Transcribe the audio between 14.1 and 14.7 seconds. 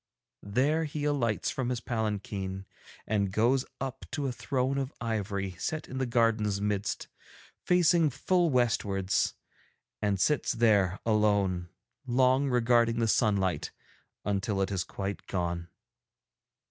until